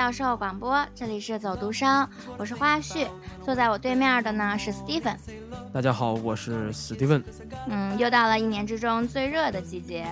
[0.00, 3.06] 教授广播，这里是走读生，我是花絮，
[3.44, 5.14] 坐在我对面的呢是 Stephen。
[5.74, 7.22] 大家好，我是 Steven。
[7.68, 10.06] 嗯，又到了一年之中最热的季节，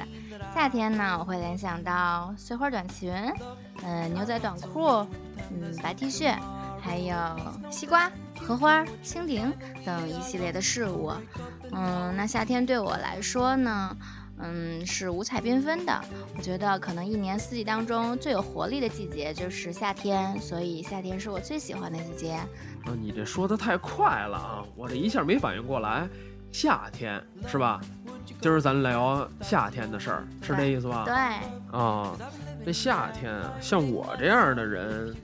[0.54, 3.10] 夏天呢，我会联想到碎花短裙，
[3.82, 5.06] 嗯、牛仔短裤，
[5.50, 6.36] 嗯，白 T 恤，
[6.82, 7.16] 还有
[7.70, 9.50] 西瓜、荷花、蜻蜓
[9.86, 11.10] 等一系列的事物。
[11.72, 13.96] 嗯，那夏天对我来说呢，
[14.40, 16.00] 嗯，是五彩缤纷的。
[16.36, 22.32] 我觉得可能一年四季当中最有活力的季节就是夏天，所以夏天是我最喜欢的季节。
[22.32, 26.08] 啊，你这说的太快了啊，我这一下没反应过来。
[26.50, 27.80] 夏天是吧？
[28.40, 31.04] 今儿咱聊夏天的事儿，是这意思吧？
[31.04, 32.16] 对，啊，
[32.64, 35.14] 这夏天啊，像我这样的人，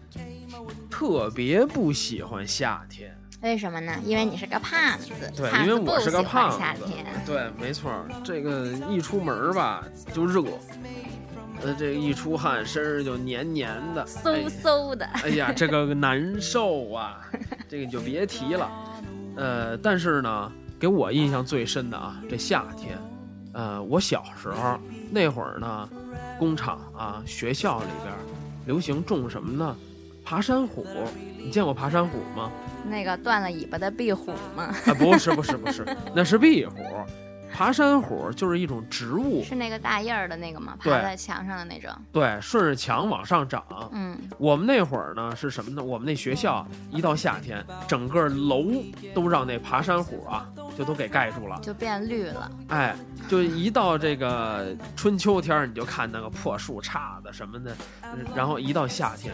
[0.90, 3.16] 特别不喜欢夏天。
[3.44, 3.92] 为什么呢？
[4.02, 7.04] 因为你是个胖子，对，因为我是个胖子夏天。。
[7.26, 10.42] 对，没错儿，这个一出门儿吧就热，
[11.62, 17.20] 呃，这一出汗身上就黏黏的，哎嗖嗖的，哎呀，这个难受啊，
[17.68, 18.70] 这个你就别提了。
[19.36, 20.50] 呃，但是呢，
[20.80, 22.98] 给我印象最深的啊，这夏天，
[23.52, 25.86] 呃，我小时候那会儿呢，
[26.38, 28.14] 工厂啊，学校里边
[28.64, 29.76] 流行种什么呢？
[30.24, 30.84] 爬山虎。
[31.38, 32.50] 你见过爬山虎吗？
[32.88, 34.74] 那个断了尾巴的壁虎吗？
[34.86, 36.74] 啊，不是，不是，不是，那是壁虎。
[37.54, 40.76] 爬山虎就是一种植物，是那个大叶儿的那个吗？
[40.82, 41.88] 对爬在墙上的那种。
[42.10, 43.64] 对，顺着墙往上长。
[43.92, 45.80] 嗯，我们那会儿呢是什么呢？
[45.80, 48.66] 我们那学校一到夏天，整个楼
[49.14, 50.44] 都让那爬山虎啊，
[50.76, 51.56] 就都给盖住了。
[51.62, 52.50] 就变绿了。
[52.70, 52.96] 哎，
[53.28, 59.32] 就一到这个春秋天儿，你就看那个破树杈子什么的，呃然后一到夏天，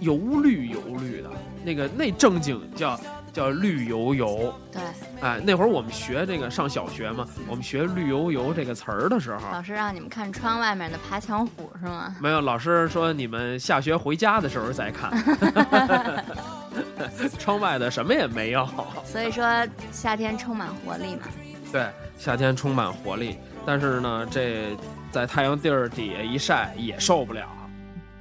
[0.00, 1.30] 油绿油绿的，
[1.62, 2.98] 那个那正经叫
[3.32, 4.54] 叫绿油油。
[4.70, 4.82] 对，
[5.20, 12.14] 哎，那会儿我们学这个上小学嘛，我们学绿油油这个词儿的时候，老师让你们看窗外面的爬墙虎是吗？
[12.20, 15.12] 没有老师说你们下学回家的时候再看，
[17.38, 18.68] 窗外的什么也没有。
[19.04, 19.44] 所以说
[19.90, 21.22] 夏天充满活力嘛。
[21.72, 21.88] 对，
[22.18, 24.76] 夏天充满活力，但是呢，这
[25.10, 27.46] 在太阳地儿底下一晒也受不了，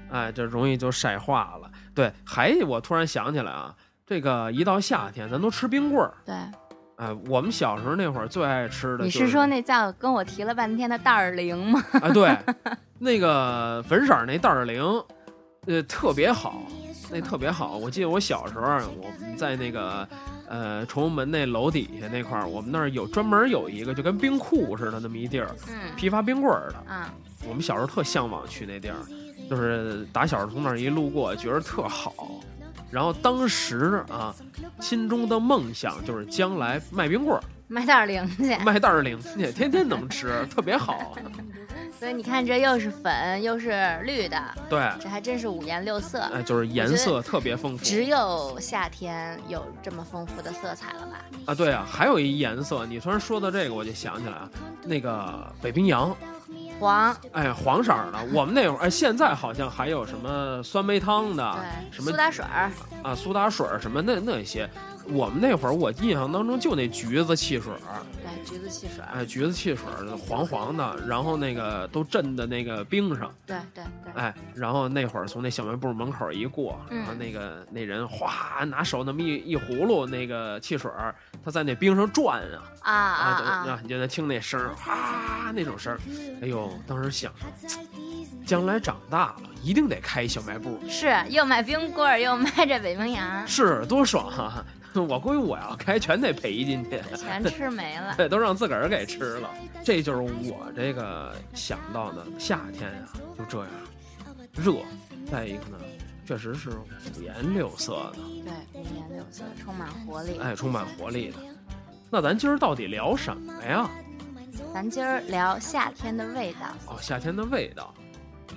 [0.09, 1.69] 哎，这容易就晒化了。
[1.93, 3.75] 对，还我突然想起来啊，
[4.11, 6.13] 这个一到夏天，咱都吃冰棍儿。
[6.25, 6.35] 对，
[6.97, 11.81] 哎，我们小时候那会儿最爱吃的、就是你说那叫跟我提了半天的袋儿零吗？
[11.93, 12.37] 哎，对，
[12.99, 14.83] 那个粉色那袋儿零，
[15.65, 16.61] 呃，特别好，
[17.09, 17.77] 那特别好。
[17.77, 18.63] 我记得我小时候，
[19.01, 20.05] 我们在那个
[20.49, 26.93] 呃崇文门那楼底下那块儿，我们那儿有专门有一个就跟冰库似的那么一地儿，嗯批发冰棍儿的。
[26.93, 27.13] 啊，
[27.47, 28.97] 我们小时候特向往去那地儿，
[29.49, 32.41] 就是打小从那儿一路过，觉得特好。
[32.91, 34.35] 然后当时啊，
[34.79, 38.55] 心中的梦想就是将来卖冰棍儿、 卖袋儿零去。
[38.65, 41.15] 卖袋儿零去，天天能吃，特别好。
[41.97, 46.19] 所以你看，这又是粉又是绿的，对，这还真是五颜六色。
[46.33, 47.85] 哎，就是颜色特别丰富。
[47.85, 51.23] 只有夏天有这么丰富的色彩了吧？
[51.45, 54.49] 啊，对啊，还有一颜色，你突然说到这个，我就想起来啊，
[54.83, 56.09] 那个北冰洋，
[56.81, 58.17] 黄，哎，黄色儿的。
[58.33, 62.71] 我们那会儿，哎，现在好像还有什么酸梅汤的，对，什么苏打水儿，
[63.03, 64.67] 啊，苏打水儿什么那那些。
[65.09, 76.99] 我们那会儿，我印象当中就那橘子汽水儿，对，橘子汽水儿，哎，橘子汽水儿黄黄的，然后那个都镇在那个冰上，对对对，哎，然后那会儿从那小卖部门口一过，嗯。
[76.99, 81.13] 然后那个那人哗拿手那么一一葫芦那个汽水儿，
[81.43, 82.61] 他在那冰上转啊。
[82.81, 85.99] 啊啊啊，你就能听那声儿，哗那种声儿，
[86.41, 87.31] 哎呦，当时想，
[88.45, 94.65] 将来长大了一定得开一小卖部，是又卖冰棍儿，又卖这北冰洋，是多爽啊！
[95.07, 98.13] 我估计我要开全得赔进去，全吃没了。
[98.17, 99.49] 对，都让自个儿给吃了。
[99.83, 103.07] 这就是我这个想到的夏天呀、
[103.37, 103.67] 就这样
[104.55, 104.75] 热，
[105.29, 105.77] 再一个呢，
[106.25, 110.37] 确实是五颜六色的，对，五颜六色，充满活力。
[110.39, 111.37] 哎，充满活力的。
[112.09, 113.89] 那咱今儿到底聊什么呀？
[114.73, 116.59] 咱今儿聊夏天的味道。
[116.87, 117.93] 哦，夏天的味道。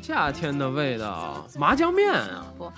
[0.03, 2.45] 夏天的味道，麻酱面啊！
[2.59, 2.71] 不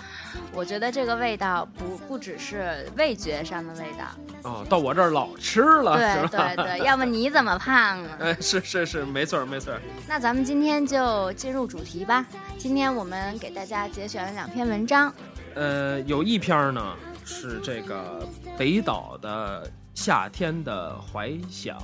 [0.53, 4.07] 我觉得这个味道不不只是味觉上的味道。
[4.49, 8.17] 哦，到我这儿老吃了，对对对， 要不你怎么胖啊？
[8.21, 9.75] 哎，是是是，没错没错。
[10.07, 12.25] 那咱们今天就进入主题吧。
[12.57, 15.13] 今天我们给大家节选了两篇文章。
[15.55, 18.27] 呃，有一篇呢是这个
[18.57, 21.77] 北岛的夏天的怀想，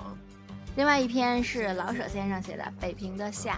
[0.76, 3.54] 另外一篇是老舍先生写的《北平的夏》。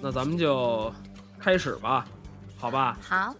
[0.00, 0.92] 那咱们就
[1.38, 2.06] 开始吧，
[2.56, 2.98] 好吧？
[3.00, 3.34] 好。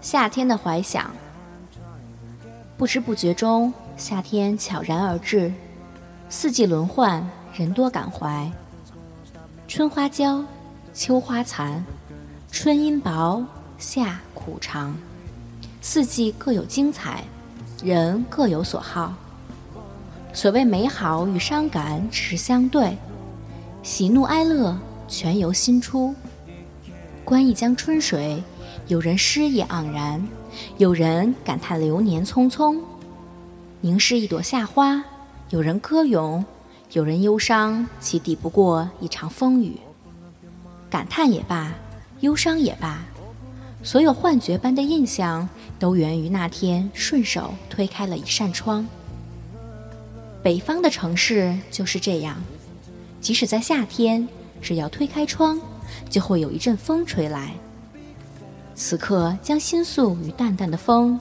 [0.00, 1.10] 夏天的怀想，
[2.76, 5.52] 不知不觉中，夏天悄然而至，
[6.28, 8.50] 四季轮换，人多感怀。
[9.68, 10.42] 春花娇，
[10.92, 11.84] 秋花残，
[12.52, 13.42] 春阴薄，
[13.78, 14.94] 夏苦长。
[15.80, 17.24] 四季各有精彩，
[17.82, 19.14] 人各有所好。
[20.34, 22.98] 所谓美好与伤感只是相对，
[23.82, 24.76] 喜怒哀乐
[25.08, 26.14] 全由心出。
[27.24, 28.42] 观一江春水，
[28.88, 30.22] 有人诗意盎然，
[30.76, 32.76] 有人感叹流年匆匆；
[33.80, 35.02] 凝视一朵夏花，
[35.50, 36.44] 有人歌咏。
[36.92, 39.78] 有人忧伤，其抵不过一场风雨。
[40.90, 41.72] 感叹也罢，
[42.20, 43.02] 忧伤也罢，
[43.82, 48.86] 所有幻觉般的印象，都源于那天顺手推开了一扇窗。
[50.42, 52.36] 北方的城市就是这样，
[53.20, 54.28] 即使在夏天，
[54.60, 55.60] 只要推开窗，
[56.08, 57.54] 就会有一阵风吹来。
[58.74, 61.18] 此刻，将心诉与淡淡的风，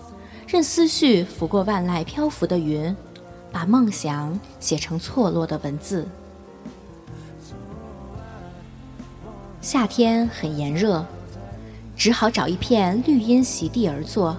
[0.47, 2.95] 任思绪拂过万籁漂浮的云。
[3.51, 6.07] 把梦想写成错落的文字。
[9.61, 11.05] 夏天很炎热，
[11.95, 14.35] 只好找一片绿荫席地而坐。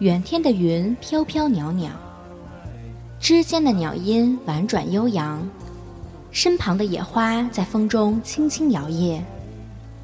[0.00, 1.90] 远天的云飘飘袅袅，
[3.18, 5.48] 枝间的鸟音婉转悠扬，
[6.30, 9.20] 身旁的野花在风中轻轻摇曳，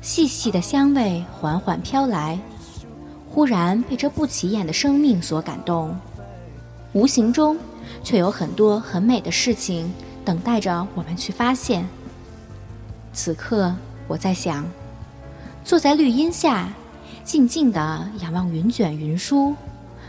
[0.00, 2.38] 细细的香味缓缓飘来。
[3.29, 5.95] 忽然被这不起眼的生命所感动，
[6.93, 7.56] 无形中。
[8.05, 9.93] 却有很多很美的事情
[10.25, 11.87] 等待着我们去发现。
[13.12, 13.75] 此刻，
[14.09, 14.64] 我在想，
[15.62, 16.73] 坐在绿荫下，
[17.25, 19.55] 静静的仰望云卷云舒，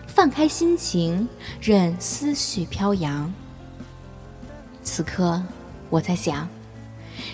[0.07, 1.27] 放开心情，
[1.61, 3.31] 任思绪飘扬。
[4.83, 5.43] 此刻，
[5.89, 6.47] 我在想，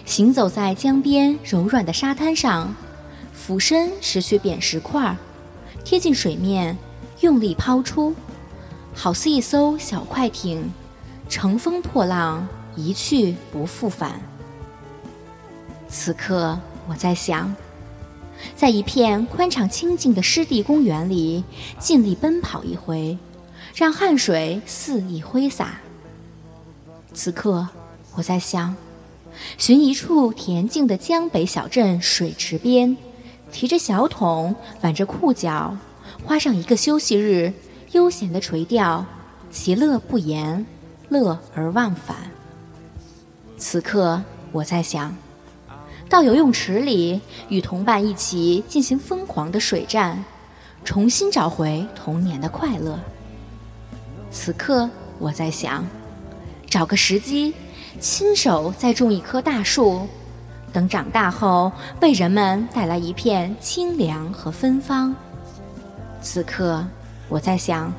[0.06, 2.74] 行走在江边柔软的沙滩上，
[3.32, 5.16] 俯身拾取扁石块，
[5.86, 6.76] 贴近水面，
[7.22, 8.16] 用力抛出。
[8.96, 10.72] 好似一艘小快艇，
[11.30, 14.20] 乘风破浪，一去不复返。
[15.90, 17.56] 此刻，我在想，
[18.56, 21.44] 在一片宽敞清静的湿地公园里，
[21.80, 23.18] 尽力奔跑一回，
[23.76, 25.82] 让汗水肆意挥洒。
[27.14, 27.68] 此刻，
[28.16, 28.76] 我在想，
[29.58, 32.96] 寻一处恬静的江北小镇水池边，
[33.52, 35.76] 提着小桶，挽着裤脚，
[36.24, 37.52] 花上一个休息日。
[37.94, 39.04] 悠闲的垂钓，
[39.50, 40.64] 其乐不言，
[41.10, 42.16] 乐而忘返。
[43.58, 44.22] 此刻
[44.52, 45.16] 我在想，
[46.10, 50.26] 到游泳池里与同伴一起进行疯狂的水战，
[50.84, 53.00] 重新找回童年的快乐。
[54.32, 54.90] 此刻
[55.20, 55.86] 我在想，
[56.68, 57.54] 找个时机，
[58.00, 60.08] 亲手再种一棵大树，
[60.74, 65.16] 等长大后为人们带来一片清凉和芬芳。
[66.22, 66.84] 此刻。
[67.32, 67.94] 我在想，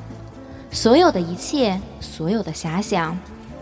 [0.71, 3.17] 所有的一切，所有的遐想，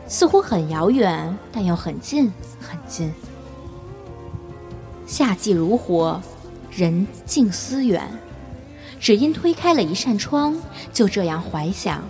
[0.08, 3.14] 似乎很遥远，但又很近，很近。
[5.10, 6.22] 夏季如火，
[6.70, 8.08] 人静思远，
[9.00, 10.56] 只因推开了一扇窗，
[10.94, 12.04] 就这样怀想，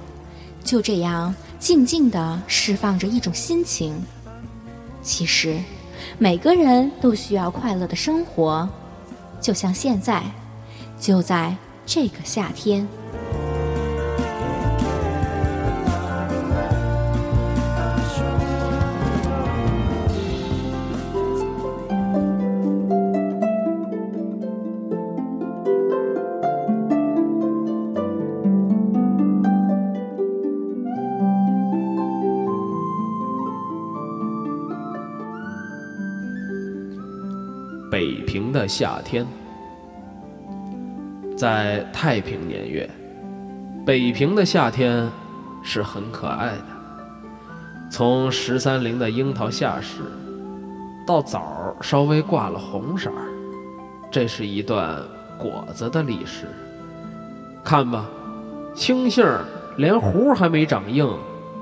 [0.66, 3.96] 就这样静静地释放着一种心情。
[5.02, 5.58] 其实，
[6.18, 8.68] 每个人都需要快乐的生活，
[9.40, 10.22] 就像现在，
[11.00, 12.86] 就在这个夏天。
[38.70, 39.26] 夏天，
[41.36, 42.88] 在太平年月，
[43.84, 45.10] 北平的夏天
[45.64, 46.66] 是很可爱的。
[47.90, 50.04] 从十三陵的樱桃下市，
[51.08, 53.26] 到枣稍微挂了红色儿，
[54.12, 55.02] 这是一段
[55.40, 56.46] 果子的历史。
[57.64, 58.06] 看吧，
[58.76, 59.26] 青杏
[59.78, 61.12] 连核还没长硬，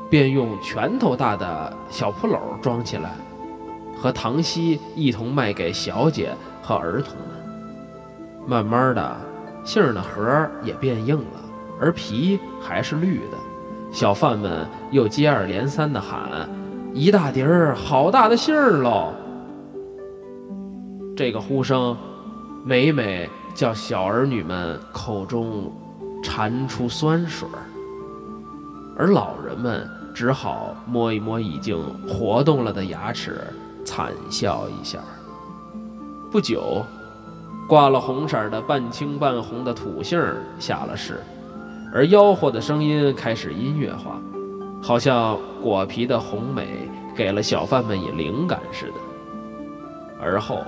[0.10, 3.16] 便用拳头大的小扑篓装起来，
[3.96, 6.36] 和糖稀一同卖给小姐
[6.68, 8.46] 和儿童们。
[8.46, 9.16] 慢慢的，
[9.64, 11.40] 杏儿的核也变硬了，
[11.80, 13.38] 而皮还是绿的。
[13.90, 16.50] 小贩们又接二连三地喊
[16.94, 19.14] ：“一大碟儿好大的杏儿喽！”
[21.16, 21.96] 这个呼声，
[22.66, 25.72] 每每叫小儿女们口中
[26.22, 27.64] 馋出酸水儿，
[28.98, 33.40] 而老人们只好摸一摸已经活动了的牙齿，
[33.86, 35.00] 惨笑一下。
[36.38, 36.86] 不久，
[37.68, 40.24] 挂了红色的半青半红的土杏
[40.60, 41.20] 下了市。
[41.92, 44.22] 而吆喝的声音开始音乐化，
[44.80, 48.94] 好像果皮的红美给了小贩们以灵感似的。
[50.22, 50.64] 而后，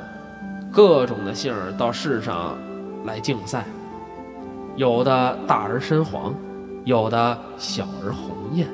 [0.73, 2.57] 各种的杏到市上
[3.05, 3.63] 来竞赛，
[4.75, 6.33] 有的大而深黄，
[6.83, 8.67] 有的小而红艳，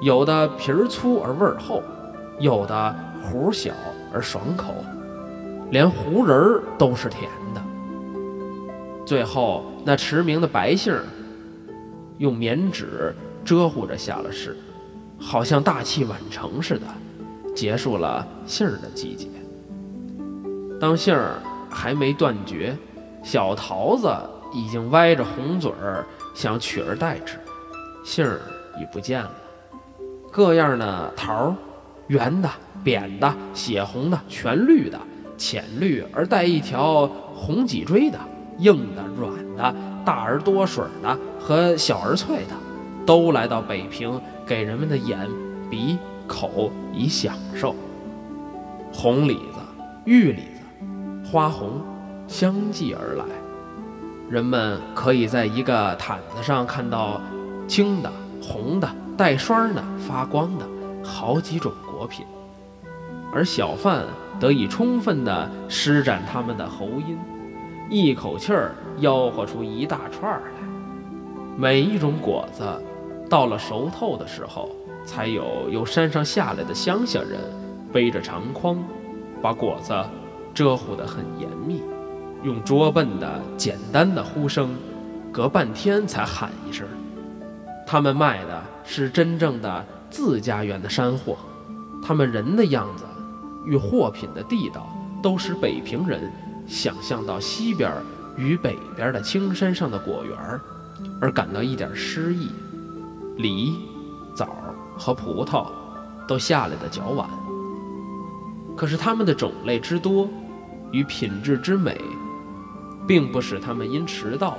[0.00, 1.82] 有的皮儿粗而味儿厚，
[2.38, 3.74] 有的核小
[4.10, 4.72] 而爽口，
[5.70, 7.62] 连胡仁儿都是甜的。
[9.06, 11.04] 最后，那驰名的白杏儿。
[12.18, 13.14] 用棉纸
[13.46, 14.54] 遮护着下了市，
[15.18, 16.84] 好像大器晚成似的，
[17.56, 19.26] 结束了杏儿的季节。
[20.78, 22.76] 当杏儿还没断绝，
[23.22, 24.14] 小桃子
[24.52, 27.38] 已经歪着红嘴儿想取而代之，
[28.04, 28.42] 杏儿
[28.78, 29.32] 已不见了。
[30.30, 31.54] 各样的桃儿，
[32.08, 32.50] 圆的、
[32.84, 35.00] 扁的、血红的、全绿的、
[35.40, 38.18] 浅绿而带一条红脊椎的、
[38.58, 39.74] 硬的、软的。
[40.02, 42.54] 大而多水的和小而脆的，
[43.04, 45.28] 都来到北平，给人们的眼、
[45.70, 47.76] 鼻、口以享受。
[48.90, 49.60] 红李子、
[50.06, 51.82] 玉李子、花红
[52.26, 53.24] 相继而来，
[54.30, 57.20] 人们可以在一个毯子上看到
[57.68, 58.10] 青的、
[58.42, 60.66] 红的、带霜的、发光的
[61.04, 62.24] 好几种果品，
[63.32, 64.04] 而小贩
[64.38, 67.18] 得以充分地施展他们的喉音。
[67.88, 70.68] 一口气儿吆喝出一大串儿来，
[71.56, 72.62] 每一种果子
[73.28, 74.70] 到了熟透的时候，
[75.04, 77.40] 才有由山上下来的乡下人
[77.92, 78.78] 背着长筐，
[79.42, 79.92] 把果子
[80.54, 81.82] 遮护得很严密，
[82.44, 84.70] 用拙笨的简单的呼声，
[85.32, 86.86] 隔半天才喊一声。
[87.86, 91.36] 他们卖的是真正的自家园的山货，
[92.04, 93.04] 他们人的样子
[93.64, 94.88] 与货品的地道，
[95.22, 96.30] 都使北平人。
[96.66, 97.90] 想象到西边
[98.36, 100.38] 与北边的青山上的果园
[101.20, 102.48] 而感到一点诗意。
[103.38, 103.74] 梨、
[104.34, 104.48] 枣
[104.96, 105.66] 和葡萄
[106.28, 107.28] 都下来的较晚，
[108.76, 110.28] 可是它们的种类之多
[110.92, 112.00] 与品质之美，
[113.08, 114.56] 并不使它们因迟到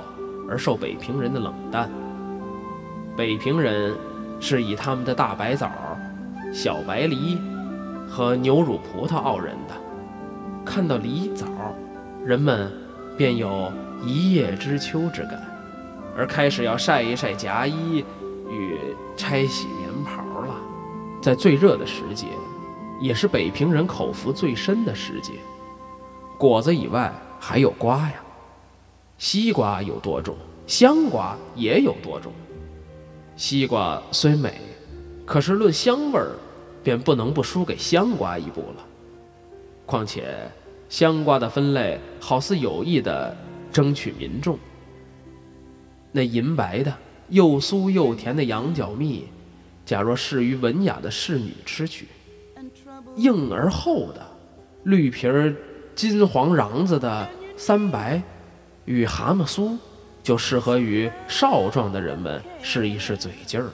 [0.48, 1.90] 而受北平人的冷淡。
[3.16, 3.96] 北平人
[4.38, 5.70] 是以他们的大白枣、
[6.52, 7.38] 小白梨
[8.12, 9.74] 和牛乳葡萄傲人的，
[10.66, 11.46] 看到梨枣。
[12.26, 12.70] 人们
[13.16, 13.72] 便有
[14.04, 15.42] 一叶知秋之感，
[16.14, 18.04] 而开始要晒一晒夹衣
[18.50, 18.78] 与
[19.16, 20.54] 拆洗棉袍了。
[21.22, 22.26] 在最热的时节，
[23.00, 25.32] 也是北平人口福最深的时节，
[26.36, 28.16] 果子以外还有瓜呀。
[29.16, 32.30] 西瓜有多种，香瓜也有多种。
[33.36, 34.60] 西瓜虽美，
[35.24, 36.32] 可是论香味儿，
[36.82, 38.86] 便不能不输给香瓜一步了。
[39.86, 40.50] 况且。
[40.88, 43.34] 香瓜的分类好似有意的
[43.72, 44.58] 争取民众。
[46.12, 46.94] 那银白的、
[47.30, 49.26] 又酥又甜的羊角蜜，
[49.86, 52.04] 假若适于文雅的侍女吃去；
[53.16, 54.20] 硬而厚的、
[54.82, 55.56] 绿皮儿、
[55.94, 58.22] 金黄瓤子的三白
[58.84, 59.78] 与蛤蟆酥，
[60.22, 63.72] 就适合于少壮的人们试一试嘴劲儿了。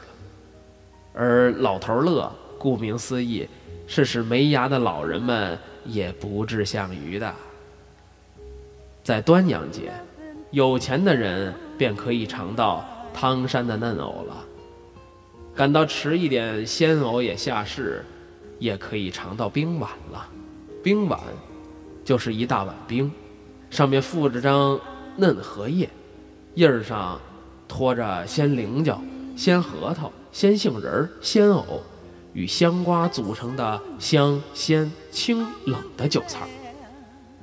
[1.14, 3.48] 而老头乐，顾名思义，
[3.86, 5.58] 是使没牙的老人们。
[5.84, 7.34] 也不至像鱼的。
[9.02, 9.90] 在端阳节，
[10.50, 12.84] 有钱的人便可以尝到
[13.14, 14.44] 汤山的嫩藕了；
[15.54, 18.04] 感到迟一点，鲜藕也下市，
[18.58, 20.28] 也可以尝到冰碗了。
[20.82, 21.18] 冰碗
[22.04, 23.10] 就是一大碗冰，
[23.70, 24.78] 上面附着张
[25.16, 25.88] 嫩荷叶，
[26.54, 27.18] 叶儿上
[27.66, 29.00] 托着鲜菱角、
[29.34, 31.82] 鲜核桃、鲜杏仁儿、鲜藕。
[32.38, 36.46] 与香瓜组成的香鲜清冷的酒菜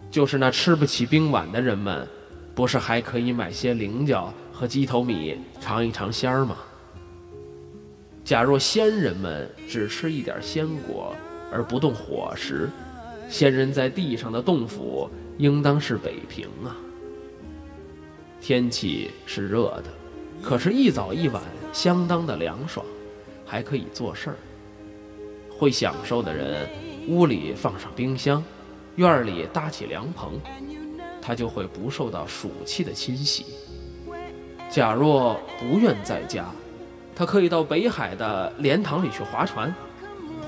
[0.09, 2.07] 就是那吃不起冰碗的人们，
[2.55, 6.55] 不是还可以买些菱角和鸡头米尝一尝鲜儿吗？
[8.23, 11.13] 假若仙人们只吃一点鲜果
[11.51, 12.69] 而不动火食，
[13.29, 16.71] 仙人在地上的洞府应当是北平啊。
[18.39, 19.85] 天气是热的，
[20.41, 22.85] 可是，一早一晚相当的凉爽，
[23.45, 24.37] 还可以做事儿。
[25.57, 26.67] 会享受的人，
[27.07, 28.43] 屋里放上冰箱，
[28.95, 30.39] 院儿里搭起凉棚，
[31.21, 33.45] 他就会不受到暑气的侵袭。
[34.69, 36.45] 假若不愿在家，
[37.15, 39.74] 他可以到北海的莲塘里去划船，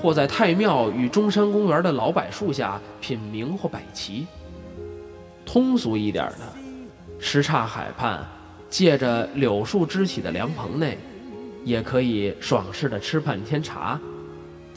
[0.02, 4.26] 或在太庙与中山公园的老柏树下品茗或摆棋。
[5.46, 6.52] 通俗一点的，
[7.18, 8.22] 什刹海畔，
[8.68, 10.98] 借着柳树支起的凉棚内，
[11.64, 13.98] 也可以爽适的吃半天茶，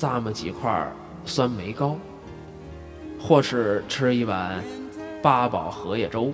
[0.02, 0.92] 咂么几块
[1.26, 1.96] 酸梅糕，
[3.20, 4.64] 或是吃一碗
[5.22, 6.34] 八宝荷叶粥。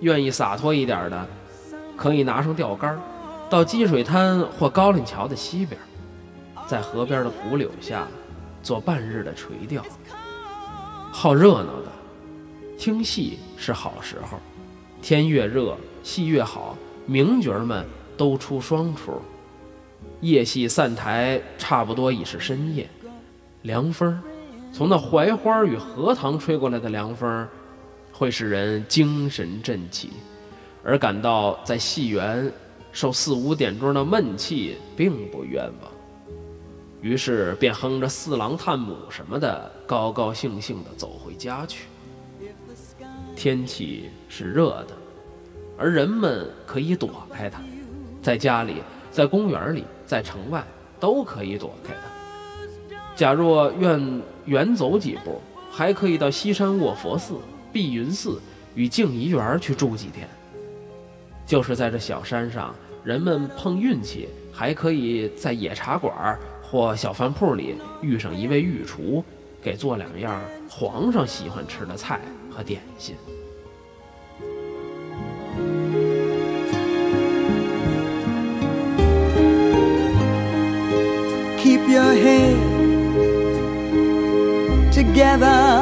[0.00, 1.28] 愿意洒脱一点的。
[1.96, 2.98] 可以拿上钓竿，
[3.48, 5.78] 到积水滩或高岭桥的西边，
[6.66, 8.08] 在河边的古柳下
[8.62, 9.84] 做半日的垂钓。
[11.12, 11.92] 好热闹的，
[12.76, 14.38] 听戏是好时候，
[15.00, 17.86] 天越热，戏越好，名角们
[18.16, 19.22] 都出双出。
[20.22, 22.88] 夜戏散台，差不多已是深夜。
[23.62, 24.16] 凉风，
[24.72, 27.48] 从那槐花与荷塘吹过来的凉风，
[28.12, 30.10] 会使人精神振起。
[30.84, 32.52] 而感到在戏园
[32.92, 35.90] 受四五点钟的闷气并不冤枉，
[37.00, 41.86] 于是便哼着四郎探母什么的，高高兴兴地走回家去。
[43.34, 44.94] 天气是热的，
[45.76, 47.60] 而人们可以躲开它，
[48.22, 50.62] 在家里、在公园里、在城外
[51.00, 52.98] 都可以躲开的。
[53.16, 55.40] 假若愿远走几步，
[55.70, 57.36] 还可以到西山卧佛寺、
[57.72, 58.38] 碧云寺
[58.74, 60.28] 与静怡园去住几天。
[61.46, 69.24] 就是在这小山上，人们碰运气，还可以在野茶馆或小饭铺里遇上一位御厨，
[69.62, 73.16] 给做两样皇上喜欢吃的菜和点心。
[85.12, 85.72] Together.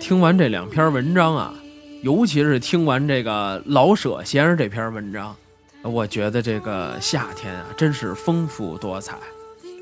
[0.00, 1.59] 听完这两篇文章啊，
[2.02, 5.36] 尤其是听完这个老舍先生这篇文章，
[5.82, 9.16] 我觉得这个夏天啊，真是丰富多彩，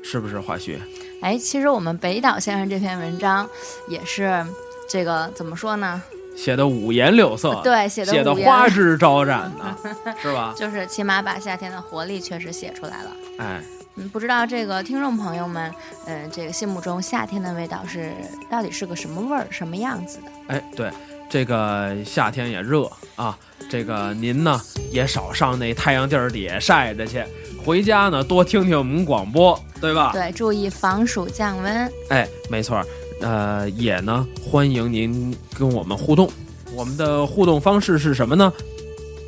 [0.03, 0.39] 是不是？
[0.39, 0.77] 华胥？
[1.21, 3.47] 哎，其实我们北岛先生这篇文章
[3.87, 4.45] 也是
[4.89, 6.01] 这个怎么说呢？
[6.35, 10.53] 写的五颜六色，对，写的写的花枝招展的， 是吧？
[10.57, 13.11] 就是起码把夏天的活力确实写出来了。
[13.37, 13.61] 哎，
[13.95, 15.73] 嗯，不知道这个听众朋友们，
[16.05, 18.11] 嗯，这个心目中夏天的味道是
[18.49, 20.31] 到底是个什么味儿、什么样子的？
[20.47, 20.89] 哎，对，
[21.29, 23.37] 这个夏天也热啊，
[23.69, 24.59] 这个您呢
[24.91, 27.23] 也少上那太阳地儿底下晒着去，
[27.63, 30.11] 回家呢多听听我们广播，对吧？
[30.11, 31.91] 对，注意防暑降温。
[32.09, 32.83] 哎，没错。
[33.21, 36.31] 呃，也呢，欢迎您跟我们互动。
[36.73, 38.51] 我们的互动方式是什么呢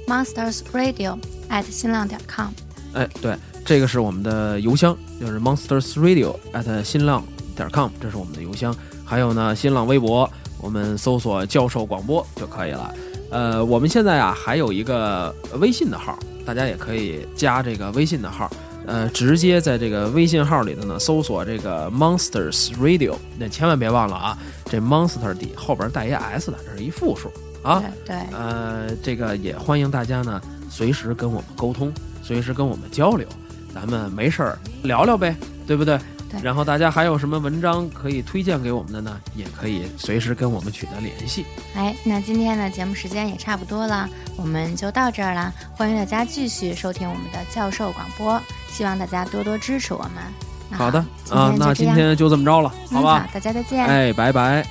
[0.07, 1.17] ？Monsters Radio
[1.49, 2.47] at 新浪点 com。
[2.93, 3.35] 哎，对，
[3.65, 7.23] 这个是我们的邮箱，就是 Monsters Radio at 新浪
[7.55, 8.73] 点 com，这是我们的邮箱。
[9.05, 10.29] 还有呢，新浪微博，
[10.62, 12.93] 我们搜索“教授广播”就可以了。
[13.32, 18.50] 呃，我们现在啊，还有一个微信的号，大家也可以加这个微信的号。
[18.86, 27.84] 呃，直接在这个微信号里头呢，搜索这个 Monsters Radio，那千万别忘了啊，这 Monster 底后边带一 S 的，这是一复数啊。
[28.06, 28.15] 对。
[28.34, 31.93] 呃，这个也欢迎大家呢，随时跟我们沟通，
[32.24, 33.28] 随时跟我们交流，
[33.74, 35.36] 咱们没事儿聊聊呗，
[35.67, 35.97] 对不对？
[36.32, 36.41] 对。
[36.41, 39.20] 然后大家还有什么文章可以推荐给我们的呢？
[39.36, 41.46] 也可以随时跟我们取得联系。
[41.76, 45.54] 哎，那今天的节目时间也差不多了，我们就到这儿了。
[45.76, 48.41] 欢迎大家继续收听我们的教授广播。
[48.70, 50.24] 希望大家多多支持我们。
[50.72, 53.28] 好的啊，那今天就这么着了，好吧？
[53.34, 53.86] 大家再见。
[53.86, 54.65] 哎，拜拜。